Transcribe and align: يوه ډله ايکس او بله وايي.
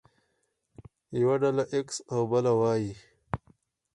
يوه 1.19 1.35
ډله 1.41 1.63
ايکس 1.73 1.97
او 2.11 2.21
بله 2.31 2.51
وايي. 2.59 2.91